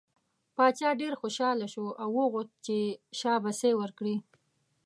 باچا 0.55 0.89
ډېر 1.01 1.13
خوشحاله 1.21 1.65
شو 1.73 1.85
او 2.01 2.09
وغوښت 2.19 2.51
یې 2.51 2.57
چې 2.65 2.77
شاباسی 3.19 3.71
ورکړي. 3.81 4.15